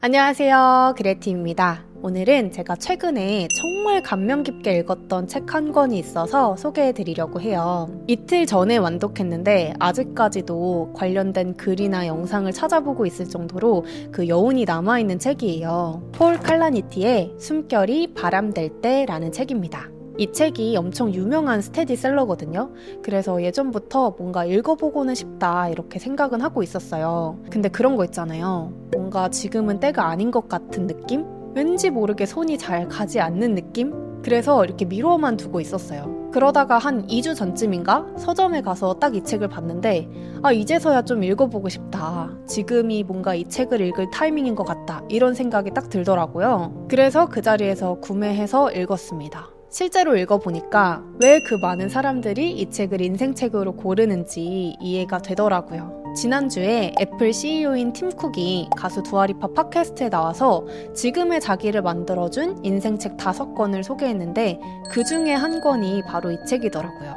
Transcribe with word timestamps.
안녕하세요. 0.00 0.94
그레티입니다. 0.96 1.82
오늘은 2.02 2.52
제가 2.52 2.76
최근에 2.76 3.48
정말 3.60 4.00
감명 4.00 4.44
깊게 4.44 4.78
읽었던 4.78 5.26
책 5.26 5.52
한 5.52 5.72
권이 5.72 5.98
있어서 5.98 6.54
소개해 6.54 6.92
드리려고 6.92 7.40
해요. 7.40 7.88
이틀 8.06 8.46
전에 8.46 8.76
완독했는데 8.76 9.74
아직까지도 9.80 10.92
관련된 10.94 11.56
글이나 11.56 12.06
영상을 12.06 12.52
찾아보고 12.52 13.06
있을 13.06 13.28
정도로 13.28 13.84
그 14.12 14.28
여운이 14.28 14.66
남아있는 14.66 15.18
책이에요. 15.18 16.10
폴 16.12 16.38
칼라니티의 16.38 17.34
숨결이 17.40 18.14
바람될 18.14 18.80
때라는 18.80 19.32
책입니다. 19.32 19.88
이 20.18 20.32
책이 20.32 20.76
엄청 20.76 21.14
유명한 21.14 21.62
스테디셀러거든요. 21.62 22.70
그래서 23.02 23.40
예전부터 23.42 24.16
뭔가 24.18 24.44
읽어보고는 24.44 25.14
싶다 25.14 25.68
이렇게 25.68 26.00
생각은 26.00 26.40
하고 26.40 26.62
있었어요. 26.64 27.38
근데 27.50 27.68
그런 27.68 27.94
거 27.96 28.04
있잖아요. 28.04 28.72
뭔가 28.92 29.28
지금은 29.28 29.78
때가 29.78 30.08
아닌 30.08 30.32
것 30.32 30.48
같은 30.48 30.88
느낌? 30.88 31.24
왠지 31.54 31.90
모르게 31.90 32.26
손이 32.26 32.58
잘 32.58 32.88
가지 32.88 33.20
않는 33.20 33.54
느낌? 33.54 33.94
그래서 34.22 34.64
이렇게 34.64 34.84
미뤄만 34.84 35.36
두고 35.36 35.60
있었어요. 35.60 36.30
그러다가 36.32 36.78
한 36.78 37.06
2주 37.06 37.34
전쯤인가 37.36 38.06
서점에 38.18 38.60
가서 38.62 38.94
딱 38.94 39.14
이 39.14 39.22
책을 39.22 39.48
봤는데 39.48 40.08
아 40.42 40.52
이제서야 40.52 41.02
좀 41.02 41.22
읽어보고 41.22 41.68
싶다. 41.68 42.30
지금이 42.46 43.04
뭔가 43.04 43.34
이 43.34 43.44
책을 43.44 43.80
읽을 43.80 44.10
타이밍인 44.10 44.54
것 44.56 44.64
같다. 44.64 45.02
이런 45.08 45.34
생각이 45.34 45.70
딱 45.72 45.88
들더라고요. 45.88 46.86
그래서 46.90 47.26
그 47.28 47.40
자리에서 47.40 47.94
구매해서 48.00 48.70
읽었습니다. 48.72 49.57
실제로 49.70 50.16
읽어보니까 50.16 51.02
왜 51.22 51.40
그 51.40 51.54
많은 51.54 51.88
사람들이 51.88 52.52
이 52.52 52.70
책을 52.70 53.00
인생책으로 53.00 53.76
고르는지 53.76 54.76
이해가 54.80 55.18
되더라고요. 55.18 56.14
지난주에 56.16 56.94
애플 57.00 57.32
CEO인 57.32 57.92
팀 57.92 58.10
쿡이 58.10 58.70
가수 58.76 59.02
두아리파 59.02 59.48
팟캐스트에 59.48 60.08
나와서 60.08 60.66
지금의 60.94 61.40
자기를 61.40 61.82
만들어준 61.82 62.64
인생책 62.64 63.16
다섯 63.18 63.54
권을 63.54 63.84
소개했는데 63.84 64.58
그 64.90 65.04
중에 65.04 65.32
한 65.32 65.60
권이 65.60 66.02
바로 66.02 66.32
이 66.32 66.38
책이더라고요. 66.46 67.14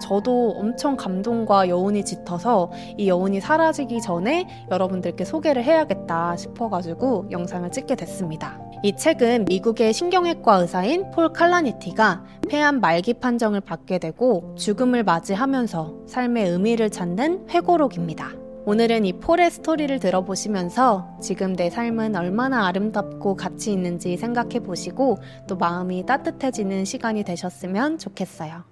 저도 0.00 0.50
엄청 0.56 0.96
감동과 0.96 1.68
여운이 1.68 2.04
짙어서 2.04 2.70
이 2.98 3.08
여운이 3.08 3.40
사라지기 3.40 4.00
전에 4.02 4.66
여러분들께 4.70 5.24
소개를 5.24 5.64
해야겠다 5.64 6.36
싶어가지고 6.36 7.26
영상을 7.30 7.70
찍게 7.70 7.96
됐습니다. 7.96 8.63
이 8.84 8.94
책은 8.94 9.46
미국의 9.46 9.94
신경외과 9.94 10.56
의사인 10.56 11.10
폴 11.10 11.32
칼라니티가 11.32 12.22
폐암 12.50 12.82
말기 12.82 13.14
판정을 13.14 13.62
받게 13.62 13.98
되고 13.98 14.54
죽음을 14.58 15.04
맞이하면서 15.04 16.00
삶의 16.06 16.50
의미를 16.50 16.90
찾는 16.90 17.48
회고록입니다. 17.48 18.32
오늘은 18.66 19.06
이 19.06 19.14
폴의 19.14 19.52
스토리를 19.52 19.98
들어보시면서 20.00 21.16
지금 21.22 21.56
내 21.56 21.70
삶은 21.70 22.14
얼마나 22.14 22.66
아름답고 22.66 23.36
가치 23.36 23.72
있는지 23.72 24.18
생각해 24.18 24.60
보시고 24.60 25.16
또 25.48 25.56
마음이 25.56 26.04
따뜻해지는 26.04 26.84
시간이 26.84 27.24
되셨으면 27.24 27.96
좋겠어요. 27.96 28.64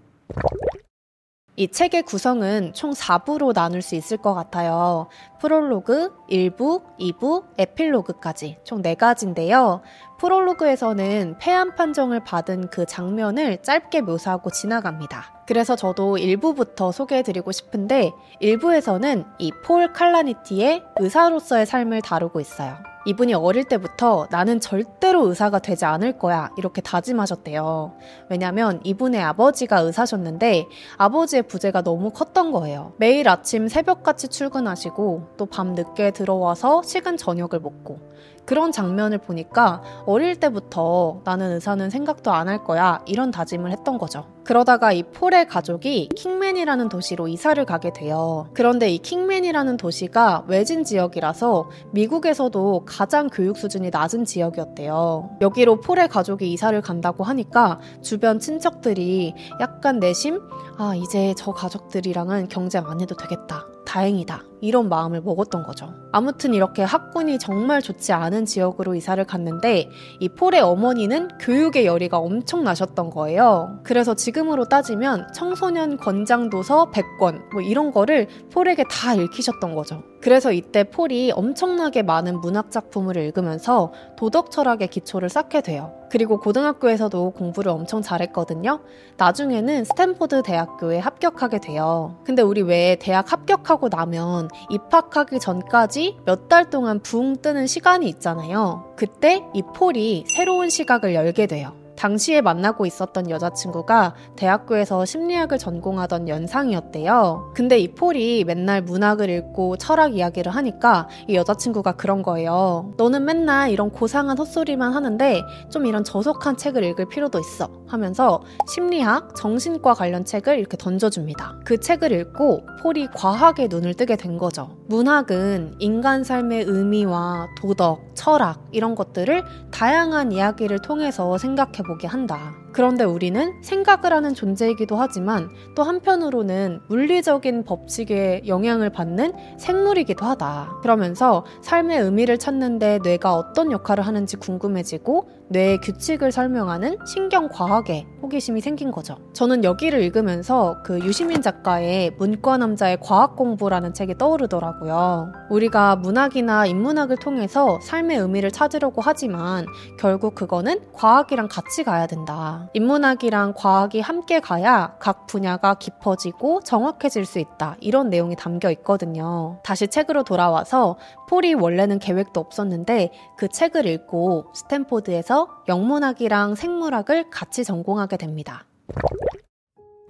이 1.55 1.69
책의 1.69 2.05
구성은 2.05 2.72
총 2.72 2.92
4부로 2.92 3.53
나눌 3.53 3.83
수 3.83 3.95
있을 3.95 4.17
것 4.17 4.33
같아요. 4.33 5.08
프롤로그, 5.39 6.14
1부, 6.31 6.83
2부, 6.98 7.45
에필로그까지 7.58 8.58
총 8.64 8.81
4가지인데요. 8.83 9.83
프롤로그에서는 10.19 11.36
폐암 11.39 11.75
판정을 11.75 12.20
받은 12.25 12.69
그 12.70 12.86
장면을 12.86 13.58
짧게 13.62 14.00
묘사하고 14.00 14.50
지나갑니다. 14.50 15.45
그래서 15.47 15.77
저도 15.77 16.17
1부부터 16.17 16.91
소개해드리고 16.91 17.53
싶은데 17.53 18.12
1부에서는 18.41 19.27
이 19.39 19.50
폴 19.62 19.92
칼라니티의 19.92 20.83
의사로서의 20.98 21.67
삶을 21.67 22.00
다루고 22.00 22.41
있어요. 22.41 22.77
이분이 23.05 23.34
어릴 23.34 23.64
때부터 23.64 24.28
나는 24.31 24.61
절대로 24.61 25.27
의사가 25.28 25.58
되지 25.58 25.84
않을 25.84 26.19
거야 26.19 26.50
이렇게 26.56 26.81
다짐하셨대요. 26.81 27.95
왜냐면 28.28 28.81
이분의 28.84 29.20
아버지가 29.22 29.81
의사셨는데 29.81 30.67
아버지의 30.98 31.42
부재가 31.45 31.83
너무 31.83 32.11
컸던 32.11 32.52
거예요. 32.52 32.92
매일 32.98 33.29
아침 33.29 33.68
새벽같이 33.68 34.29
출근하시고 34.29 35.35
또 35.36 35.46
밤 35.46 35.74
늦게 35.74 36.13
들어와서 36.13 36.83
식은 36.83 37.17
저녁을 37.17 37.61
먹고 37.61 37.98
그런 38.46 38.73
장면을 38.73 39.19
보니까 39.19 39.83
어릴 40.07 40.36
때부터 40.40 41.20
나는 41.24 41.52
의사는 41.52 41.90
생각도 41.90 42.33
안 42.33 42.48
할 42.48 42.64
거야 42.64 43.02
이런 43.07 43.30
다짐을 43.30 43.70
했던 43.70 43.98
거죠. 43.98 44.27
그러다가 44.45 44.92
이 44.92 45.03
폴의 45.03 45.47
가족이 45.48 46.08
킹맨이라는 46.17 46.89
도시로 46.89 47.29
이사를 47.29 47.64
가게 47.64 47.92
돼요. 47.92 48.48
그런데 48.55 48.91
이 48.91 48.98
킹맨이라는 48.98 49.77
도시가 49.77 50.45
외진 50.48 50.85
지역이라서 50.85 51.70
미국에서도 51.92 52.85
가장 52.86 53.29
교육 53.29 53.57
수준이 53.57 53.91
낮은 53.91 54.25
지역이었대요. 54.25 55.39
여기로 55.41 55.81
폴의 55.81 56.08
가족이 56.08 56.52
이사를 56.52 56.81
간다고 56.81 57.25
하니까 57.25 57.81
주변 58.02 58.39
친척들이 58.39 59.35
약간 59.61 59.98
내심 59.98 60.41
아 60.79 60.95
이제 60.95 61.35
저 61.36 61.52
가족들이랑은 61.52 62.48
경쟁 62.48 62.86
안 62.86 63.01
해도 63.01 63.17
되겠다. 63.17 63.67
다행이다. 63.85 64.42
이런 64.63 64.89
마음을 64.89 65.20
먹었던 65.20 65.64
거죠. 65.64 65.92
아무튼 66.13 66.55
이렇게 66.55 66.83
학군이 66.83 67.39
정말 67.39 67.83
좋지 67.83 68.13
않은 68.13 68.47
지역으로 68.47 68.95
이사를 68.95 69.23
갔는데 69.25 69.91
이 70.20 70.29
폴의 70.29 70.61
어머니는 70.61 71.29
교육의 71.39 71.85
열의가 71.85 72.17
엄청 72.19 72.63
나셨던 72.63 73.11
거예요. 73.11 73.81
그래서 73.83 74.14
지금 74.14 74.32
으로 74.41 74.65
따지면 74.65 75.33
청소년 75.33 75.97
권장도서 75.97 76.91
100권 76.91 77.53
뭐 77.53 77.61
이런 77.63 77.93
거를 77.93 78.29
폴에게 78.51 78.85
다 78.85 79.15
읽히셨던 79.15 79.75
거죠. 79.75 80.03
그래서 80.20 80.53
이때 80.53 80.85
폴이 80.85 81.33
엄청나게 81.33 82.03
많은 82.03 82.41
문학 82.41 82.70
작품을 82.70 83.17
읽으면서 83.17 83.93
도덕 84.17 84.51
철학의 84.53 84.89
기초를 84.89 85.29
쌓게 85.29 85.61
돼요. 85.63 85.93
그리고 86.11 86.39
고등학교에서도 86.39 87.31
공부를 87.31 87.73
엄청 87.73 88.03
잘했거든요. 88.03 88.81
나중에는 89.17 89.85
스탠포드 89.85 90.43
대학교에 90.43 90.99
합격하게 90.99 91.59
돼요. 91.59 92.20
근데 92.25 92.43
우리 92.43 92.63
왜 92.63 92.97
대학 93.01 93.33
합격하고 93.33 93.89
나면 93.89 94.49
입학하기 94.70 95.41
전까지 95.41 96.19
몇 96.25 96.49
달 96.49 96.69
동안 96.70 97.01
붕 97.01 97.37
뜨는 97.37 97.67
시간이 97.67 98.07
있잖아요. 98.11 98.93
그때 98.97 99.43
이 99.55 99.63
폴이 99.75 100.25
새로운 100.29 100.69
시각을 100.69 101.14
열게 101.14 101.47
돼요. 101.47 101.82
당시에 102.02 102.40
만나고 102.40 102.85
있었던 102.85 103.30
여자친구가 103.30 104.17
대학교에서 104.35 105.05
심리학을 105.05 105.57
전공하던 105.57 106.29
연상이었대요. 106.29 107.52
근데 107.55 107.79
이 107.79 107.95
폴이 107.95 108.42
맨날 108.42 108.83
문학을 108.83 109.30
읽고 109.30 109.77
철학 109.77 110.17
이야기를 110.17 110.51
하니까 110.51 111.08
이 111.29 111.36
여자친구가 111.36 111.92
그런 111.92 112.24
거예요. 112.24 112.92
너는 112.96 113.24
맨날 113.24 113.70
이런 113.70 113.90
고상한 113.90 114.36
헛소리만 114.36 114.92
하는데 114.92 115.42
좀 115.70 115.86
이런 115.86 116.02
저속한 116.02 116.57
책을 116.57 116.83
읽을 116.83 117.08
필요도 117.08 117.39
있어. 117.39 117.70
하면서 117.86 118.42
심리학, 118.67 119.36
정신과 119.36 119.95
관련 119.95 120.24
책을 120.24 120.58
이렇게 120.58 120.77
던져줍니다. 120.77 121.61
그 121.64 121.79
책을 121.79 122.11
읽고 122.11 122.67
폴이 122.83 123.11
과학에 123.14 123.69
눈을 123.70 123.95
뜨게 123.95 124.17
된 124.17 124.39
거죠. 124.39 124.77
문학은 124.89 125.77
인간 125.79 126.24
삶의 126.24 126.64
의미와 126.64 127.46
도덕, 127.61 128.12
철학 128.14 128.64
이런 128.73 128.94
것들을 128.94 129.44
다양한 129.70 130.32
이야기를 130.32 130.81
통해서 130.81 131.38
생각해 131.38 131.82
보게 131.87 132.06
한다. 132.06 132.55
그런데 132.73 133.05
우리는 133.05 133.62
생각을 133.62 134.12
하는 134.12 134.34
존재이기도 134.34 134.96
하지만 134.96 135.50
또 135.75 135.82
한편으로는 135.82 136.81
물리적인 136.88 137.64
법칙에 137.64 138.43
영향을 138.46 138.90
받는 138.90 139.34
생물이기도 139.58 140.25
하다. 140.25 140.78
그러면서 140.81 141.44
삶의 141.61 142.00
의미를 142.00 142.38
찾는데 142.38 143.00
뇌가 143.02 143.34
어떤 143.34 143.72
역할을 143.72 144.06
하는지 144.06 144.37
궁금해지고 144.37 145.28
뇌의 145.52 145.79
규칙을 145.82 146.32
설명하는 146.32 146.99
신경과학에 147.06 148.06
호기심이 148.23 148.61
생긴 148.61 148.90
거죠. 148.90 149.17
저는 149.35 149.64
여기를 149.64 150.00
읽으면서 150.02 150.82
그 150.82 150.99
유시민 151.00 151.43
작가의 151.43 152.12
문과 152.19 152.56
남자의 152.56 152.99
과학 153.00 153.37
공부라는 153.37 153.93
책이 153.93 154.17
떠오르더라고요. 154.17 155.32
우리가 155.50 155.96
문학이나 155.96 156.67
인문학을 156.67 157.19
통해서 157.19 157.79
삶의 157.82 158.19
의미를 158.19 158.50
찾으려고 158.50 159.02
하지만 159.02 159.66
결국 159.99 160.34
그거는 160.34 160.81
과학이랑 160.93 161.49
같이 161.49 161.84
가야 161.84 162.06
된다. 162.06 162.69
인문학이랑 162.72 163.54
과학이 163.56 164.00
함께 164.00 164.40
가야 164.40 164.96
각 164.99 165.26
분야가 165.26 165.75
깊어지고 165.75 166.60
정확해질 166.60 167.26
수 167.26 167.38
있다. 167.38 167.76
이런 167.81 168.08
내용이 168.08 168.37
담겨 168.37 168.70
있거든요. 168.70 169.58
다시 169.64 169.88
책으로 169.88 170.22
돌아와서 170.22 170.96
폴이 171.28 171.54
원래는 171.54 171.99
계획도 171.99 172.40
없었는데 172.40 173.10
그 173.37 173.49
책을 173.49 173.87
읽고 173.87 174.46
스탠포드에서 174.54 175.41
영문학이랑 175.68 176.54
생물학을 176.54 177.30
같이 177.30 177.64
전공하게 177.64 178.16
됩니다. 178.16 178.64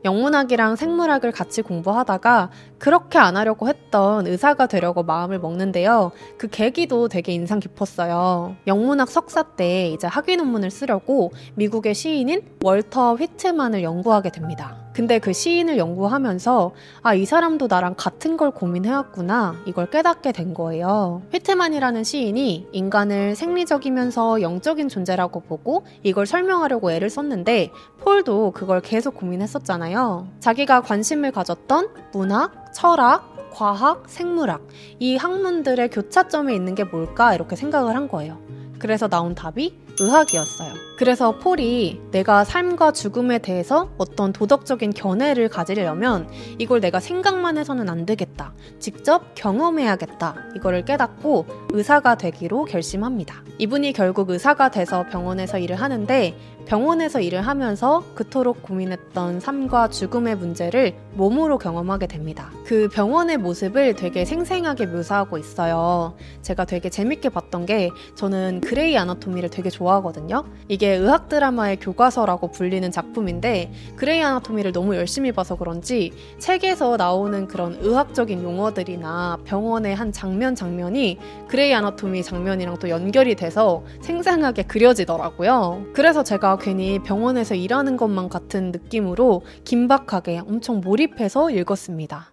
영문학이랑 0.05 0.76
생물학을 0.76 1.31
같이 1.32 1.62
공부하다가 1.62 2.50
그렇게 2.79 3.19
안 3.19 3.37
하려고 3.37 3.69
했던 3.69 4.26
의사가 4.26 4.67
되려고 4.67 5.02
마음을 5.02 5.38
먹는데요. 5.38 6.11
그 6.38 6.49
계기도 6.49 7.08
되게 7.08 7.32
인상 7.32 7.61
깊었어요. 7.61 8.56
영문학 8.67 9.08
석사 9.08 9.43
때 9.55 9.88
이제 9.88 10.06
학위 10.06 10.37
논문을 10.37 10.70
쓰려고 10.70 11.31
미국의 11.55 11.94
시인인 11.94 12.43
월터 12.64 13.14
휘트만을 13.17 13.82
연구하게 13.82 14.31
됩니다. 14.31 14.76
근데 14.93 15.19
그 15.19 15.33
시인을 15.33 15.79
연구하면서 15.79 16.73
아, 17.03 17.15
이 17.15 17.25
사람도 17.25 17.67
나랑 17.69 17.94
같은 17.97 18.37
걸 18.37 18.50
고민해왔구나. 18.50 19.62
이걸 19.67 19.89
깨닫게 19.91 20.33
된 20.33 20.55
거예요. 20.55 21.23
휘트만이라는 21.33 22.05
시인이 22.05 22.69
인간을 22.73 23.35
생리적이면서 23.35 24.43
영적인 24.43 24.89
존재라고 24.89 25.41
보고 25.41 25.85
이걸 26.03 26.27
설명하려고 26.27 26.93
애를 26.93 27.09
썼는데 27.09 27.71
폴도 28.00 28.53
그걸 28.53 28.81
계속 28.81 29.17
고민했었잖아요. 29.17 30.29
자기가 30.41 30.83
관심을 30.83 31.33
가졌던 31.33 31.89
문학, 32.12 32.73
철학, 32.75 33.33
과학, 33.53 34.09
생물학 34.09 34.67
이 34.99 35.17
학문들의 35.17 35.91
교차점에 35.91 36.55
있는 36.55 36.75
게 36.75 36.85
뭘까 36.85 37.35
이렇게 37.35 37.56
생각을 37.56 37.94
한 37.94 38.09
거예요. 38.09 38.39
그래서 38.79 39.09
나온 39.09 39.35
답이 39.35 39.81
의학이었어요. 40.00 40.73
그래서 40.97 41.39
폴이 41.39 42.00
내가 42.12 42.44
삶과 42.44 42.93
죽음에 42.93 43.39
대해서 43.39 43.91
어떤 43.99 44.33
도덕적인 44.33 44.93
견해를 44.93 45.49
가지려면 45.49 46.29
이걸 46.59 46.81
내가 46.81 47.00
생각만 47.00 47.59
해서는 47.59 47.89
안 47.89 48.06
되겠다. 48.06 48.55
직접 48.79 49.35
경험해야겠다. 49.35 50.37
이거를 50.56 50.85
깨닫고 50.85 51.47
의사가 51.71 52.17
되기로 52.17 52.67
결심합니다. 52.67 53.43
이분이 53.59 53.93
결국 53.93 54.31
의사가 54.31 54.71
돼서 54.71 55.05
병원에서 55.11 55.59
일을 55.59 55.77
하는데 55.77 56.37
병원에서 56.67 57.20
일을 57.20 57.43
하면서 57.43 58.03
그토록 58.14 58.62
고민했던 58.62 59.41
삶과 59.41 59.88
죽음의 59.88 60.37
문제를 60.37 60.94
몸으로 61.14 61.59
경험하게 61.59 62.06
됩니다. 62.06 62.50
그 62.64 62.88
병원의 62.88 63.37
모습을 63.37 63.94
되게 63.94 64.25
생생하게 64.25 64.87
묘사하고 64.87 65.38
있어요. 65.38 66.14
제가 66.43 66.64
되게 66.64 66.88
재밌게 66.88 67.29
봤던 67.29 67.67
게 67.67 67.91
저는 68.14 68.61
그레이 68.62 68.97
아나토미를 68.97 69.50
되게 69.50 69.69
좋아하거든요. 69.69 70.44
이게 70.69 70.94
의학 70.94 71.29
드라마의 71.29 71.81
교과서라고 71.81 72.50
불리는 72.50 72.91
작품인데 72.91 73.73
그레이 73.97 74.23
아나토미를 74.23 74.73
너무 74.73 74.97
열심히 74.97 75.32
봐서 75.32 75.56
그런지 75.56 76.12
책에서 76.38 76.97
나오는 76.97 77.47
그런 77.47 77.76
의학적인 77.81 78.43
용어들이나 78.43 79.38
병원의 79.44 79.94
한 79.94 80.12
장면 80.12 80.55
장면이 80.55 81.19
그레이 81.49 81.75
아나토미 81.75 82.23
장면이랑 82.23 82.79
또 82.79 82.88
연결이 82.88 83.35
돼서 83.35 83.82
생생하게 84.00 84.62
그려지더라고요. 84.65 85.87
그래서 85.93 86.23
제가 86.23 86.52
괜히 86.57 86.99
병원에서 86.99 87.55
일하는 87.55 87.97
것만 87.97 88.29
같은 88.29 88.73
느낌으로 88.73 89.43
긴박하게 89.65 90.41
엄청 90.41 90.81
몰입해서 90.81 91.51
읽었습니다. 91.51 92.33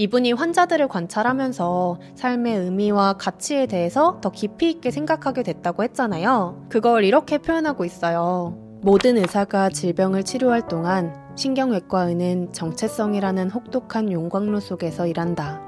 이분이 0.00 0.32
환자들을 0.32 0.86
관찰하면서 0.86 1.98
삶의 2.14 2.56
의미와 2.56 3.14
가치에 3.14 3.66
대해서 3.66 4.20
더 4.20 4.30
깊이 4.30 4.70
있게 4.70 4.92
생각하게 4.92 5.42
됐다고 5.42 5.82
했잖아요. 5.82 6.66
그걸 6.68 7.04
이렇게 7.04 7.38
표현하고 7.38 7.84
있어요. 7.84 8.56
모든 8.80 9.18
의사가 9.18 9.70
질병을 9.70 10.22
치료할 10.22 10.68
동안 10.68 11.12
신경외과의는 11.34 12.52
정체성이라는 12.52 13.50
혹독한 13.50 14.12
용광로 14.12 14.60
속에서 14.60 15.08
일한다. 15.08 15.60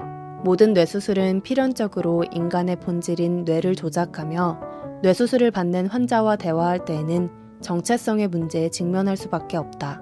모든 0.43 0.71
뇌수술은 0.73 1.41
필연적으로 1.41 2.23
인간의 2.31 2.77
본질인 2.77 3.43
뇌를 3.43 3.75
조작하며 3.75 4.70
뇌수술을 5.03 5.49
받는 5.51 5.87
환자와 5.87 6.35
대화할 6.35 6.85
때에는 6.85 7.29
정체성의 7.61 8.27
문제에 8.27 8.69
직면할 8.69 9.17
수밖에 9.17 9.57
없다. 9.57 10.01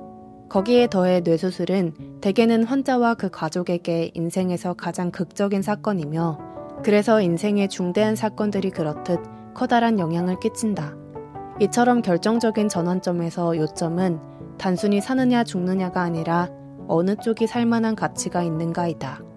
거기에 0.49 0.87
더해 0.87 1.21
뇌수술은 1.21 2.19
대개는 2.21 2.63
환자와 2.63 3.13
그 3.13 3.29
가족에게 3.29 4.11
인생에서 4.13 4.73
가장 4.73 5.11
극적인 5.11 5.61
사건이며 5.61 6.39
그래서 6.83 7.21
인생의 7.21 7.69
중대한 7.69 8.15
사건들이 8.15 8.71
그렇듯 8.71 9.19
커다란 9.53 9.99
영향을 9.99 10.39
끼친다. 10.39 10.95
이처럼 11.61 12.01
결정적인 12.01 12.67
전환점에서 12.67 13.57
요점은 13.57 14.19
단순히 14.57 15.01
사느냐 15.01 15.43
죽느냐가 15.43 16.01
아니라 16.01 16.49
어느 16.87 17.15
쪽이 17.15 17.47
살만한 17.47 17.95
가치가 17.95 18.41
있는가이다. 18.43 19.28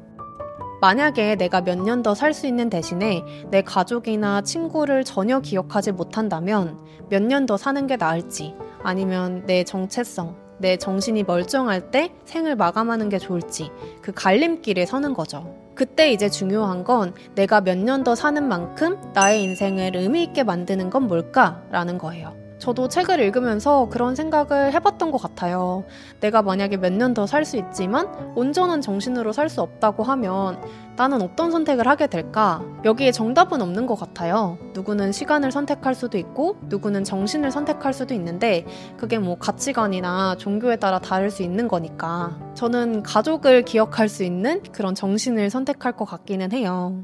만약에 0.83 1.37
내가 1.37 1.61
몇 1.61 1.79
년 1.79 2.03
더 2.03 2.11
살 2.13 2.35
수 2.35 2.49
있는 2.49 2.69
대신에 2.69 3.23
내 3.53 3.63
가족이나 3.63 4.41
친구를 4.43 5.05
전혀 5.05 5.39
기억하지 5.39 5.93
못한다면 5.93 6.77
몇 7.09 7.23
년 7.23 7.47
더 7.47 7.57
사는 7.57 7.87
게 7.87 7.97
나을지 7.97 8.57
아니면 8.83 9.45
내 9.47 9.63
정체성, 9.63 10.35
내 10.59 10.77
정신이 10.77 11.23
멀쩡할 11.23 11.93
때 11.93 12.13
생을 12.25 12.57
마감하는 12.57 13.11
게 13.11 13.19
좋을지 13.19 13.71
그 14.03 14.11
갈림길에 14.13 14.85
서는 14.85 15.15
거죠. 15.15 15.55
그때 15.77 16.11
이제 16.13 16.29
중요한 16.29 16.83
건 16.83 17.15
내가 17.37 17.61
몇 17.61 17.79
년 17.79 18.03
더 18.03 18.17
사는 18.17 18.43
만큼 18.43 18.99
나의 19.15 19.41
인생을 19.45 19.95
의미 19.95 20.25
있게 20.25 20.43
만드는 20.43 20.91
건 20.91 21.07
뭘까라는 21.07 21.99
거예요. 21.99 22.42
저도 22.63 22.87
책을 22.87 23.19
읽으면서 23.19 23.89
그런 23.91 24.15
생각을 24.15 24.73
해봤던 24.73 25.11
것 25.11 25.19
같아요. 25.21 25.83
내가 26.21 26.43
만약에 26.43 26.77
몇 26.77 26.93
년 26.93 27.13
더 27.13 27.25
살 27.27 27.45
수 27.45 27.57
있지만 27.57 28.07
온전한 28.37 28.81
정신으로 28.81 29.33
살 29.33 29.49
수 29.49 29.61
없다고 29.63 30.05
하면 30.05 30.61
나는 30.97 31.21
어떤 31.23 31.51
선택을 31.51 31.89
하게 31.89 32.07
될까? 32.07 32.63
여기에 32.85 33.11
정답은 33.11 33.61
없는 33.63 33.87
것 33.87 33.97
같아요. 33.97 34.59
누구는 34.75 35.11
시간을 35.11 35.51
선택할 35.51 35.97
수도 35.97 36.19
있고, 36.19 36.57
누구는 36.69 37.03
정신을 37.03 37.51
선택할 37.51 37.93
수도 37.93 38.15
있는데, 38.15 38.65
그게 38.97 39.19
뭐 39.19 39.37
가치관이나 39.39 40.37
종교에 40.37 40.77
따라 40.77 41.01
다를 41.01 41.31
수 41.33 41.43
있는 41.43 41.67
거니까. 41.67 42.39
저는 42.55 43.03
가족을 43.03 43.63
기억할 43.65 44.09
수 44.09 44.23
있는 44.23 44.63
그런 44.71 44.95
정신을 44.95 45.51
선택할 45.51 45.97
것 45.97 46.05
같기는 46.05 46.53
해요. 46.53 47.03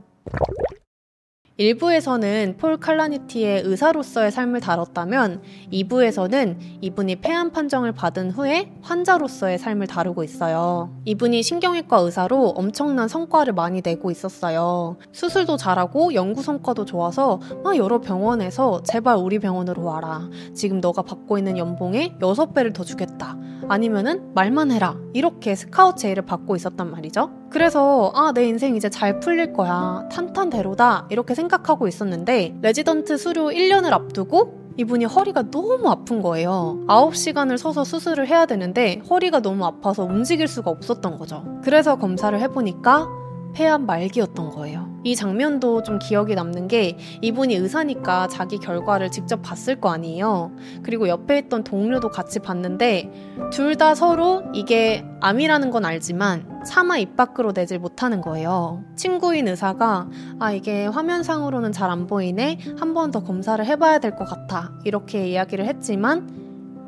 일부에서는 1.61 2.55
폴 2.57 2.77
칼라니티의 2.77 3.63
의사로서의 3.65 4.31
삶을 4.31 4.61
다뤘다면 4.61 5.43
2부에서는 5.73 6.57
이분이 6.81 7.17
폐암 7.17 7.51
판정을 7.51 7.91
받은 7.91 8.31
후에 8.31 8.71
환자로서의 8.83 9.59
삶을 9.59 9.89
다루고 9.89 10.23
있어요. 10.23 10.97
이분이 11.05 11.43
신경외과 11.43 11.97
의사로 11.99 12.51
엄청난 12.51 13.09
성과를 13.09 13.55
많이 13.55 13.83
내고 13.83 14.13
있었어요. 14.13 14.99
수술도 15.11 15.57
잘하고 15.57 16.15
연구 16.15 16.43
성과도 16.43 16.85
좋아서 16.85 17.41
막 17.65 17.77
여러 17.77 18.01
병원에서 18.01 18.85
제발 18.85 19.17
우리 19.17 19.41
병원으로 19.41 19.83
와라. 19.83 20.31
지금 20.55 20.81
너가 20.81 21.03
받고 21.03 21.39
있는 21.39 21.59
연봉의 21.59 22.19
6배를 22.21 22.73
더 22.73 22.85
주겠다. 22.85 23.37
아니면은 23.69 24.33
말만 24.35 24.71
해라. 24.71 24.97
이렇게 25.13 25.55
스카우트 25.55 26.03
제의를 26.03 26.25
받고 26.25 26.57
있었단 26.57 26.91
말이죠. 26.91 27.31
그래서 27.51 28.13
아, 28.15 28.33
내 28.33 28.47
인생 28.47 28.77
이제 28.77 28.89
잘 28.89 29.21
풀릴 29.21 29.53
거야. 29.53 30.07
탄탄대로다. 30.11 31.07
이렇게 31.11 31.35
생각 31.35 31.48
하고 31.69 31.89
있었는데 31.89 32.59
레지던트 32.63 33.17
수료 33.17 33.47
1년을 33.47 33.93
앞두고 33.93 34.59
이분이 34.79 35.07
허리가 35.07 35.43
너무 35.51 35.89
아픈 35.89 36.23
거예요. 36.23 36.85
9시간을 36.87 37.59
서서 37.59 37.83
수술을 37.83 38.29
해야 38.29 38.47
되는데 38.47 39.03
허리가 39.11 39.41
너무 39.41 39.65
아파서 39.65 40.05
움직일 40.05 40.47
수가 40.47 40.71
없었던 40.71 41.19
거죠. 41.19 41.61
그래서 41.65 41.97
검사를 41.97 42.39
해보니까 42.41 43.09
폐암 43.55 43.87
말기였던 43.87 44.51
거예요. 44.51 44.88
이 45.09 45.17
장면도 45.17 45.83
좀 45.85 45.99
기억이 45.99 46.35
남는 46.35 46.69
게 46.69 46.99
이분이 47.23 47.55
의사니까 47.55 48.29
자기 48.29 48.59
결과를 48.59 49.11
직접 49.11 49.41
봤을 49.41 49.81
거 49.81 49.89
아니에요. 49.91 50.53
그리고 50.83 51.09
옆에 51.09 51.39
있던 51.39 51.65
동료도 51.65 52.11
같이 52.11 52.41
봤는데 52.41 53.11
둘 53.51 53.79
다 53.79 53.95
서로 53.95 54.43
이게 54.53 55.05
암이라는 55.21 55.71
건 55.71 55.85
알지만 55.85 56.63
차마 56.67 56.99
입 56.99 57.17
밖으로 57.17 57.53
내질 57.53 57.79
못하는 57.79 58.21
거예요. 58.21 58.83
친구인 58.97 59.47
의사가 59.49 60.09
아 60.41 60.53
이게 60.53 60.85
화면상으로는 60.87 61.73
잘 61.73 61.89
안 61.91 62.07
보이네 62.07 62.59
한 62.79 62.93
번 62.93 63.11
더 63.13 63.23
검사를 63.25 63.65
해봐야 63.65 63.99
될 64.01 64.17
것 64.17 64.25
같아 64.29 64.73
이렇게 64.85 65.29
이야기를 65.29 65.65
했지만 65.67 66.29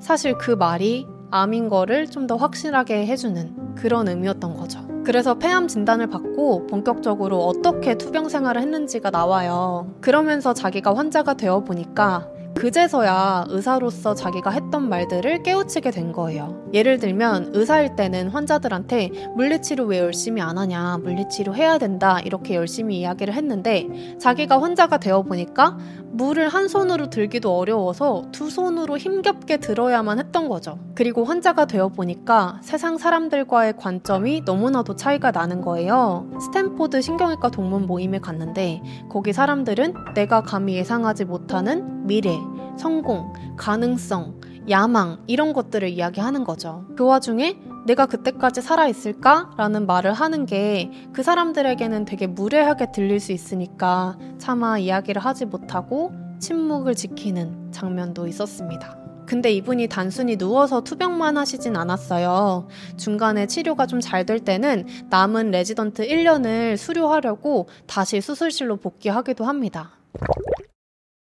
사실 0.01 0.37
그 0.37 0.51
말이 0.51 1.07
암인 1.31 1.69
거를 1.71 2.07
좀 2.09 2.27
더 2.27 2.37
확실하게 2.37 3.07
해주는 3.07 3.75
그런 3.77 4.09
의미였던 4.09 4.57
거죠. 4.57 4.80
그래서 5.05 5.35
폐암 5.35 5.67
진단을 5.67 6.09
받고 6.09 6.67
본격적으로 6.67 7.39
어떻게 7.39 7.97
투병 7.97 8.29
생활을 8.29 8.61
했는지가 8.61 9.11
나와요. 9.11 9.95
그러면서 10.01 10.53
자기가 10.53 10.95
환자가 10.95 11.35
되어 11.35 11.61
보니까 11.61 12.29
그제서야 12.55 13.47
의사로서 13.49 14.15
자기가 14.15 14.51
했던 14.51 14.89
말들을 14.89 15.43
깨우치게 15.43 15.91
된 15.93 16.13
거예요. 16.13 16.63
예를 16.73 16.99
들면 16.99 17.51
의사일 17.55 17.97
때는 17.97 18.29
환자들한테 18.29 19.11
물리치료 19.35 19.85
왜 19.85 19.99
열심히 19.99 20.41
안 20.41 20.59
하냐, 20.59 20.99
물리치료 21.03 21.55
해야 21.55 21.79
된다 21.79 22.21
이렇게 22.21 22.55
열심히 22.55 23.01
이야기를 23.01 23.35
했는데 23.35 23.89
자기가 24.19 24.61
환자가 24.61 24.99
되어 24.99 25.23
보니까 25.23 25.79
물을 26.13 26.49
한 26.49 26.69
손으로 26.69 27.09
들기도 27.09 27.57
어려워서 27.57 28.25
두 28.33 28.51
손으로 28.51 28.99
힘겹게 28.99 29.59
들어야만 29.59 30.19
했던 30.19 30.49
거죠. 30.49 30.79
그리고 30.95 31.25
환자가 31.25 31.67
되어 31.67 31.89
보니까 31.89 32.59
세상 32.63 32.99
사람들과의 32.99 33.77
관점이 33.77 34.43
너무나도 34.45 34.97
차이가 34.97 35.31
나는 35.31 35.61
거예요. 35.61 36.29
스탠포드 36.41 37.01
신경외과 37.01 37.51
동문 37.51 37.87
모임에 37.87 38.19
갔는데 38.19 38.83
거기 39.09 39.33
사람들은 39.33 39.95
내가 40.15 40.43
감히 40.43 40.75
예상하지 40.75 41.27
못하는 41.27 42.07
미래, 42.07 42.37
성공, 42.77 43.33
가능성, 43.57 44.41
야망 44.71 45.25
이런 45.27 45.53
것들을 45.53 45.89
이야기하는 45.89 46.45
거죠. 46.45 46.85
그 46.97 47.05
와중에 47.05 47.59
내가 47.87 48.07
그때까지 48.07 48.63
살아있을까? 48.63 49.53
라는 49.57 49.87
말을 49.87 50.13
하는 50.13 50.47
게 50.47 50.91
그 51.13 51.23
사람들에게는 51.23 52.05
되게 52.05 52.27
무례하게 52.27 52.93
들릴 52.93 53.21
수 53.21 53.33
있으니까 53.33 54.17
차마 54.39 54.79
이야기를 54.79 55.23
하지 55.25 55.45
못하고 55.47 56.13
침묵을 56.39 56.95
지키는 56.95 57.73
장면도 57.73 58.27
있었습니다. 58.29 58.97
근데 59.27 59.53
이분이 59.53 59.89
단순히 59.89 60.37
누워서 60.37 60.81
투병만 60.83 61.37
하시진 61.37 61.77
않았어요. 61.77 62.67
중간에 62.97 63.47
치료가 63.47 63.87
좀 63.87 64.01
잘 64.01 64.25
될 64.27 64.41
때는 64.41 64.87
남은 65.11 65.51
레지던트 65.53 66.07
1년을 66.09 66.77
수료하려고 66.77 67.69
다시 67.87 68.21
수술실로 68.21 68.77
복귀하기도 68.77 69.45
합니다. 69.45 69.91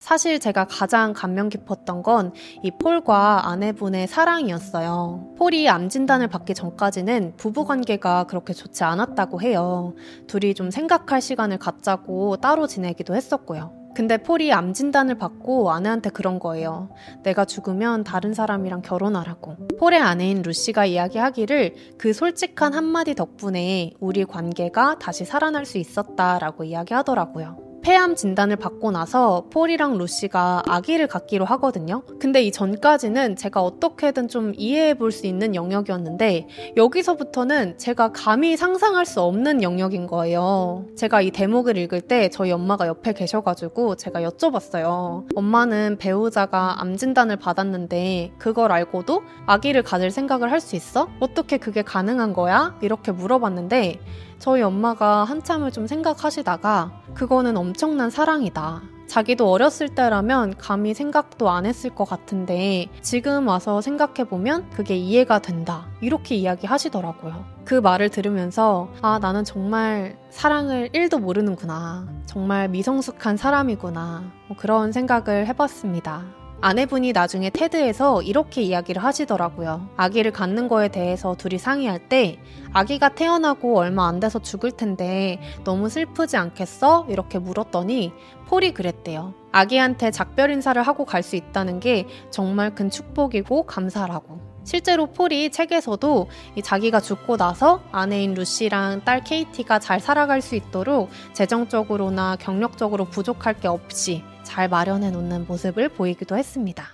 사실 0.09 0.41
제가 0.41 0.65
가장 0.65 1.13
감명 1.13 1.51
깊었던 1.51 2.03
건 2.03 2.33
이 2.63 2.71
폴과 2.71 3.49
아내분의 3.49 4.07
사랑이었어요. 4.07 5.35
폴이 5.37 5.69
암 5.69 5.89
진단을 5.89 6.29
받기 6.29 6.55
전까지는 6.55 7.35
부부 7.37 7.65
관계가 7.67 8.25
그렇게 8.25 8.53
좋지 8.53 8.85
않았다고 8.85 9.43
해요. 9.43 9.95
둘이 10.27 10.55
좀 10.55 10.71
생각할 10.71 11.21
시간을 11.21 11.59
갖자고 11.59 12.37
따로 12.39 12.67
지내기도 12.67 13.15
했었고요. 13.15 13.73
근데 13.95 14.17
폴이 14.17 14.53
암 14.53 14.73
진단을 14.73 15.17
받고 15.19 15.73
아내한테 15.73 16.11
그런 16.11 16.39
거예요. 16.39 16.89
내가 17.23 17.45
죽으면 17.45 18.05
다른 18.05 18.33
사람이랑 18.33 18.83
결혼하라고. 18.83 19.57
폴의 19.79 20.01
아내인 20.01 20.43
루시가 20.43 20.87
이야기하기를 20.87 21.75
그 21.99 22.13
솔직한 22.13 22.75
한마디 22.75 23.15
덕분에 23.15 23.93
우리 24.01 24.25
관계가 24.25 24.99
다시 24.99 25.25
살아날 25.25 25.67
수 25.67 25.79
있었다라고 25.79 26.65
이야기하더라고요. 26.65 27.68
폐암 27.89 28.17
진단을 28.17 28.57
받고 28.57 28.91
나서 28.91 29.47
폴이랑 29.51 29.97
루시가 29.97 30.65
아기를 30.67 31.07
갖기로 31.07 31.47
하거든요. 31.47 32.03
근데 32.21 32.43
이 32.43 32.53
전까지는 32.53 33.37
제가 33.37 33.63
어떻게든 33.63 34.29
좀 34.29 34.53
이해해 34.59 34.93
볼 34.93 35.11
수 35.11 35.27
있는 35.27 35.55
영역이었는데 35.55 36.49
여기서부터는 36.77 37.79
제가 37.79 38.13
감히 38.13 38.59
상상할 38.59 39.07
수 39.07 39.23
없는 39.23 39.63
영역인 39.63 40.07
거예요. 40.07 40.85
제가 40.97 41.23
이 41.23 41.31
대목을 41.31 41.79
읽을 41.79 42.03
때 42.03 42.29
저희 42.29 42.53
엄마가 42.53 42.87
옆에 42.87 43.15
계셔가지고 43.15 43.95
제가 43.95 44.21
여쭤봤어요. 44.21 45.25
엄마는 45.35 45.97
배우자가 45.99 46.83
암 46.83 46.95
진단을 46.99 47.37
받았는데 47.37 48.33
그걸 48.39 48.71
알고도 48.71 49.23
아기를 49.47 49.83
가질 49.83 50.11
생각을 50.11 50.53
할 50.53 50.61
수 50.61 50.77
있어? 50.77 51.09
어떻게 51.21 51.57
그게 51.57 51.81
가능한 51.81 52.35
거야? 52.35 52.77
이렇게 52.83 53.13
물어봤는데 53.13 54.01
저희 54.39 54.63
엄마가 54.63 55.25
한참을 55.25 55.73
좀 55.73 55.87
생각하시다가 55.87 57.03
그거는 57.15 57.57
엄청난 57.57 58.11
사랑이다. 58.11 58.83
자기도 59.09 59.51
어렸을 59.51 59.89
때라면 59.89 60.59
감히 60.59 60.93
생각도 60.93 61.49
안 61.49 61.65
했을 61.65 61.91
것 61.95 62.05
같은데 62.05 62.89
지금 63.01 63.49
와서 63.49 63.81
생각해보면 63.81 64.71
그게 64.71 64.97
이해가 64.97 65.41
된다. 65.41 65.87
이렇게 66.03 66.35
이야기 66.37 66.67
하시더라고요. 66.67 67.45
그 67.65 67.75
말을 67.75 68.11
들으면서 68.11 68.89
아, 69.01 69.19
나는 69.19 69.45
정말 69.45 70.19
사랑을 70.31 70.91
1도 70.91 71.21
모르는구나. 71.21 72.07
정말 72.27 72.69
미성숙한 72.69 73.39
사람이구나. 73.39 74.31
뭐 74.49 74.57
그런 74.57 74.93
생각을 74.93 75.47
해봤습니다. 75.47 76.25
아내분이 76.61 77.13
나중에 77.13 77.51
테드에서 77.51 78.23
이렇게 78.23 78.63
이야기를 78.63 79.03
하시더라고요. 79.03 79.89
아기를 79.97 80.33
갖는 80.33 80.67
거에 80.67 80.89
대해서 80.89 81.37
둘이 81.37 81.57
상의할 81.57 82.09
때 82.09 82.39
아기가 82.73 83.11
태어나고 83.11 83.79
얼마 83.79 84.09
안 84.09 84.19
돼서 84.19 84.41
죽을 84.41 84.73
텐데 84.73 85.41
너무 85.65 85.89
슬프지 85.89 86.37
않겠어? 86.37 87.07
이렇게 87.09 87.39
물었더니 87.39 88.13
폴이 88.49 88.75
그랬대요. 88.75 89.35
아기한테 89.53 90.11
작별 90.11 90.51
인사를 90.51 90.81
하고 90.83 91.05
갈 91.05 91.23
수 91.23 91.37
있다는 91.37 91.79
게 91.81 92.07
정말 92.31 92.75
큰 92.75 92.91
축복이고 92.91 93.65
감사라고. 93.67 94.48
실제로 94.69 95.07
폴이 95.07 95.51
책에서도 95.51 96.29
자기가 96.63 97.01
죽고 97.01 97.39
나서 97.39 97.83
아내인 97.91 98.35
루시랑 98.35 99.03
딸 99.03 99.25
케이티가 99.25 99.79
잘 99.79 99.99
살아갈 99.99 100.43
수 100.43 100.57
있도록 100.57 101.09
재정적으로나 101.33 102.37
경력적으로 102.37 103.07
부족할 103.07 103.55
게 103.55 103.67
없이 103.67 104.23
잘 104.43 104.69
마련해 104.69 105.11
놓는 105.11 105.47
모습을 105.47 105.89
보이기도 105.89 106.37
했습니다. 106.37 106.85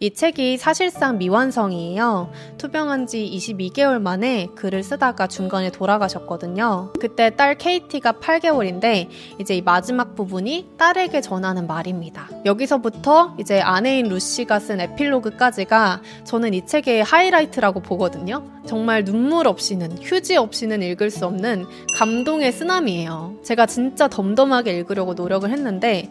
이 0.00 0.14
책이 0.14 0.58
사실상 0.58 1.18
미완성이에요. 1.18 2.30
투병한 2.56 3.08
지 3.08 3.28
22개월 3.34 4.00
만에 4.00 4.46
글을 4.54 4.84
쓰다가 4.84 5.26
중간에 5.26 5.72
돌아가셨거든요. 5.72 6.92
그때 7.00 7.34
딸 7.34 7.58
케이티가 7.58 8.12
8개월인데 8.12 9.08
이제 9.40 9.56
이 9.56 9.60
마지막 9.60 10.14
부분이 10.14 10.68
딸에게 10.78 11.20
전하는 11.20 11.66
말입니다. 11.66 12.30
여기서부터 12.44 13.34
이제 13.40 13.60
아내인 13.60 14.06
루시가 14.06 14.60
쓴 14.60 14.78
에필로그까지가 14.78 16.02
저는 16.22 16.54
이 16.54 16.64
책의 16.64 17.02
하이라이트라고 17.02 17.80
보거든요. 17.80 18.44
정말 18.66 19.02
눈물 19.04 19.48
없이는 19.48 19.98
휴지 20.00 20.36
없이는 20.36 20.80
읽을 20.80 21.10
수 21.10 21.26
없는 21.26 21.64
감동의 21.96 22.52
쓰나미예요. 22.52 23.38
제가 23.42 23.66
진짜 23.66 24.06
덤덤하게 24.06 24.78
읽으려고 24.78 25.14
노력을 25.14 25.50
했는데 25.50 26.08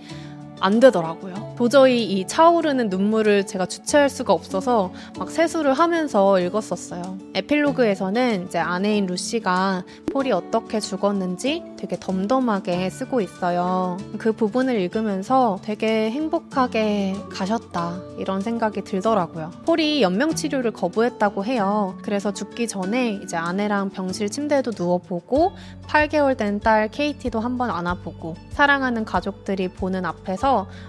안 0.59 0.79
되더라고요. 0.79 1.55
도저히 1.57 2.03
이 2.03 2.27
차오르는 2.27 2.89
눈물을 2.89 3.45
제가 3.47 3.65
주체할 3.65 4.09
수가 4.09 4.33
없어서 4.33 4.91
막 5.17 5.31
세수를 5.31 5.73
하면서 5.73 6.39
읽었었어요. 6.39 7.17
에필로그에서는 7.35 8.45
이제 8.47 8.59
아내인 8.59 9.05
루시가 9.05 9.83
폴이 10.11 10.31
어떻게 10.31 10.79
죽었는지 10.79 11.63
되게 11.77 11.97
덤덤하게 11.99 12.89
쓰고 12.89 13.21
있어요. 13.21 13.97
그 14.17 14.31
부분을 14.33 14.79
읽으면서 14.79 15.59
되게 15.63 16.09
행복하게 16.11 17.15
가셨다 17.31 18.01
이런 18.17 18.41
생각이 18.41 18.83
들더라고요. 18.83 19.51
폴이 19.65 20.01
연명 20.01 20.33
치료를 20.35 20.71
거부했다고 20.71 21.45
해요. 21.45 21.97
그래서 22.03 22.33
죽기 22.33 22.67
전에 22.67 23.19
이제 23.23 23.37
아내랑 23.37 23.89
병실 23.91 24.29
침대에도 24.29 24.71
누워보고 24.77 25.53
8개월 25.87 26.35
된 26.35 26.57
딸 26.59 26.89
케이티도 26.89 27.39
한번 27.39 27.69
안아보고 27.69 28.35
사랑하는 28.49 29.05
가족들이 29.05 29.67
보는 29.67 30.05
앞에서 30.05 30.46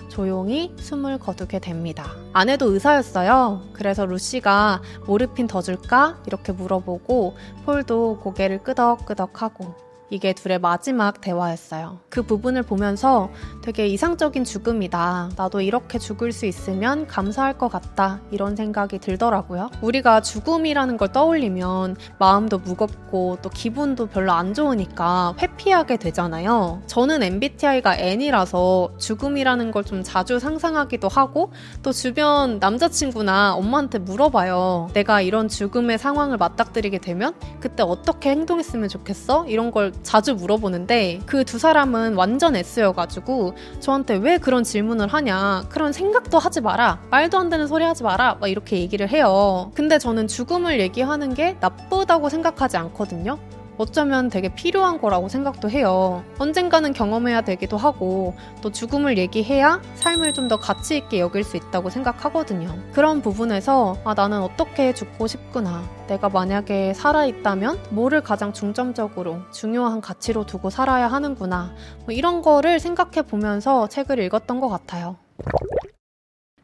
조용히 0.08 0.74
숨을 0.78 1.18
거두게 1.18 1.58
됩니다. 1.58 2.12
아내도 2.32 2.72
의사였어요. 2.72 3.62
그래서 3.72 4.06
루시가 4.06 4.82
모르핀 5.06 5.46
더 5.46 5.60
줄까? 5.62 6.20
이렇게 6.26 6.52
물어보고 6.52 7.36
폴도 7.64 8.20
고개를 8.20 8.62
끄덕끄덕하고 8.62 9.87
이게 10.10 10.32
둘의 10.32 10.58
마지막 10.60 11.20
대화였어요. 11.20 11.98
그 12.08 12.22
부분을 12.22 12.62
보면서 12.62 13.30
되게 13.62 13.86
이상적인 13.88 14.44
죽음이다. 14.44 15.30
나도 15.36 15.60
이렇게 15.60 15.98
죽을 15.98 16.32
수 16.32 16.46
있으면 16.46 17.06
감사할 17.06 17.58
것 17.58 17.68
같다. 17.68 18.20
이런 18.30 18.54
생각이 18.56 18.98
들더라고요. 19.00 19.70
우리가 19.82 20.20
죽음이라는 20.22 20.96
걸 20.96 21.12
떠올리면 21.12 21.96
마음도 22.18 22.58
무겁고 22.58 23.38
또 23.42 23.50
기분도 23.50 24.06
별로 24.06 24.32
안 24.32 24.54
좋으니까 24.54 25.34
회피하게 25.40 25.96
되잖아요. 25.96 26.82
저는 26.86 27.22
MBTI가 27.22 27.96
N이라서 27.96 28.92
죽음이라는 28.98 29.72
걸 29.72 29.88
좀 29.88 30.02
자주 30.02 30.38
상상하기도 30.38 31.08
하고 31.08 31.50
또 31.82 31.92
주변 31.92 32.58
남자친구나 32.58 33.54
엄마한테 33.54 33.98
물어봐요. 33.98 34.90
내가 34.92 35.22
이런 35.22 35.48
죽음의 35.48 35.96
상황을 35.98 36.36
맞닥뜨리게 36.36 36.98
되면 36.98 37.32
그때 37.60 37.82
어떻게 37.82 38.30
행동했으면 38.30 38.88
좋겠어? 38.90 39.46
이런 39.46 39.70
걸 39.70 39.92
자주 40.02 40.34
물어보는데 40.34 41.20
그 41.26 41.44
두 41.44 41.58
사람은 41.58 42.14
완전 42.14 42.56
S여가지고 42.56 43.54
저한테 43.80 44.16
왜 44.16 44.38
그런 44.38 44.64
질문을 44.64 45.08
하냐 45.08 45.64
그런 45.70 45.92
생각도 45.92 46.38
하지 46.38 46.60
마라 46.60 47.00
말도 47.10 47.38
안 47.38 47.48
되는 47.48 47.66
소리 47.66 47.84
하지 47.84 48.02
마라 48.02 48.36
막 48.40 48.48
이렇게 48.48 48.78
얘기를 48.78 49.08
해요. 49.08 49.70
근데 49.74 49.98
저는 49.98 50.26
죽음을 50.28 50.78
얘기하는 50.80 51.32
게 51.34 51.56
나쁘다고 51.60 52.28
생각하지 52.28 52.76
않거든요 52.76 53.38
어쩌면 53.78 54.28
되게 54.28 54.48
필요한 54.48 55.00
거라고 55.00 55.28
생각도 55.28 55.70
해요. 55.70 56.24
언젠가는 56.38 56.92
경험해야 56.92 57.42
되기도 57.42 57.76
하고 57.76 58.34
또 58.60 58.70
죽음을 58.72 59.16
얘기해야 59.18 59.80
삶을 59.94 60.34
좀 60.34 60.48
더 60.48 60.56
가치 60.56 60.96
있게 60.96 61.20
여길 61.20 61.44
수 61.44 61.58
있다고 61.58 61.90
생각하거든요. 61.90 62.74
그런 62.94 63.20
부분에서 63.20 63.98
아 64.04 64.14
나는 64.14 64.40
어떻게 64.40 64.94
죽고 64.94 65.26
싶구나. 65.26 65.82
내가 66.06 66.30
만약에 66.30 66.94
살아있다면 66.94 67.78
뭐를 67.90 68.22
가장 68.22 68.54
중점적으로 68.54 69.40
중요한 69.52 70.00
가치로 70.00 70.46
두고 70.46 70.70
살아야 70.70 71.06
하는구나. 71.08 71.74
뭐 72.06 72.14
이런 72.14 72.40
거를 72.40 72.80
생각해 72.80 73.26
보면서 73.26 73.88
책을 73.88 74.18
읽었던 74.20 74.58
것 74.60 74.70
같아요. 74.70 75.16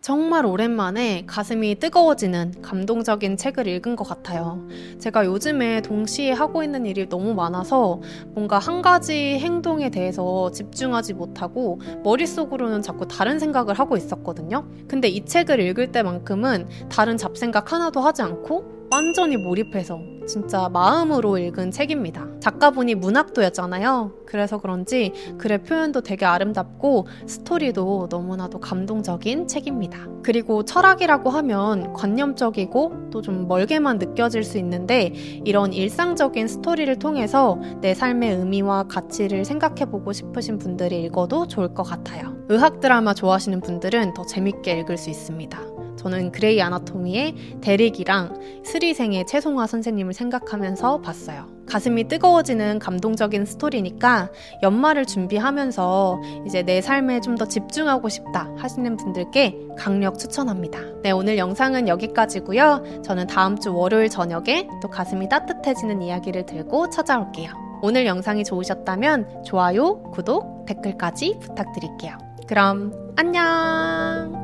정말 0.05 0.45
오랜만에 0.45 1.25
가슴이 1.27 1.77
뜨거워지는 1.77 2.61
감동적인 2.61 3.39
책을 3.39 3.67
읽은 3.67 3.97
것 3.97 4.07
같아요. 4.07 4.69
제가 4.99 5.25
요즘에 5.25 5.81
동시에 5.81 6.31
하고 6.33 6.63
있는 6.63 6.85
일이 6.85 7.09
너무 7.09 7.33
많아서 7.33 8.03
뭔가 8.35 8.59
한 8.59 8.83
가지 8.83 9.39
행동에 9.39 9.89
대해서 9.89 10.51
집중하지 10.51 11.15
못하고 11.15 11.81
머릿속으로는 12.03 12.83
자꾸 12.83 13.09
다른 13.09 13.39
생각을 13.39 13.79
하고 13.79 13.97
있었거든요. 13.97 14.69
근데 14.89 15.09
이 15.09 15.25
책을 15.25 15.59
읽을 15.59 15.91
때만큼은 15.91 16.69
다른 16.91 17.17
잡생각 17.17 17.73
하나도 17.73 18.01
하지 18.01 18.21
않고 18.21 18.74
완전히 18.95 19.37
몰입해서 19.37 19.99
진짜 20.25 20.69
마음으로 20.69 21.37
읽은 21.37 21.73
책입니다. 21.73 22.29
작가분이 22.39 22.95
문학도였잖아요. 22.95 24.13
그래서 24.25 24.59
그런지 24.59 25.13
글의 25.37 25.65
표현도 25.65 26.03
되게 26.03 26.25
아름답고 26.25 27.09
스토리도 27.27 28.07
너무나도 28.09 28.61
감동적인 28.61 29.49
책입니다. 29.49 30.07
그리고 30.23 30.65
철학이라고 30.65 31.29
하면 31.29 31.93
관념적이고 31.93 33.11
또 33.11 33.25
좀 33.25 33.49
멀게만 33.49 33.99
느껴질 33.99 34.45
수 34.45 34.59
있는데 34.59 35.13
이런 35.47 35.73
일상적인 35.73 36.47
스토리를 36.47 36.97
통해서 36.99 37.59
내 37.81 37.95
삶의 37.95 38.37
의미와 38.37 38.85
가치를 38.85 39.47
생각해보고 39.47 40.13
싶으신 40.13 40.59
분들이 40.59 41.03
읽어도 41.05 41.49
좋을 41.49 41.73
것 41.73 41.85
같아요. 41.85 42.37
의학 42.51 42.81
드라마 42.81 43.15
좋아하시는 43.15 43.61
분들은 43.63 44.13
더 44.13 44.27
재밌게 44.27 44.79
읽을 44.81 44.99
수 44.99 45.09
있습니다. 45.09 45.74
저는 46.05 46.33
그레이 46.33 46.61
아나토미의 46.61 47.61
데릭이랑 47.63 48.63
슬의생의 48.63 49.27
채송화 49.27 49.67
선생님을 49.67 50.13
생각하면서 50.13 51.01
봤어요. 51.01 51.49
가슴이 51.67 52.09
뜨거워지는 52.09 52.79
감동적인 52.79 53.47
스토리니까 53.47 54.31
연말을 54.63 55.07
준비하면서 55.07 56.21
이제 56.47 56.63
내 56.63 56.81
삶에 56.81 57.21
좀 57.21 57.35
더 57.35 57.47
집중하고 57.47 58.09
싶다 58.09 58.49
하시는 58.59 58.97
분들께 58.97 59.59
강력 59.77 60.21
추천합니다. 60.21 60.79
네, 61.03 61.11
오늘 61.11 61.37
영상은 61.37 61.89
여기까지고요. 61.89 63.03
저는 63.03 63.27
다음 63.27 63.59
주 63.59 63.75
월요일 63.75 64.09
저녁에 64.09 64.69
또 64.81 64.89
가슴이 64.89 65.29
따뜻해지는 65.29 66.01
이야기를 66.01 66.47
들고 66.47 66.91
찾아올게요. 66.91 67.51
오늘 67.83 68.07
영상이 68.07 68.45
좋으셨다면 68.45 69.43
좋아요, 69.45 70.01
구독, 70.13 70.65
댓글까지 70.67 71.39
부탁드릴게요. 71.41 72.19
그럼 72.47 72.93
안녕! 73.17 74.44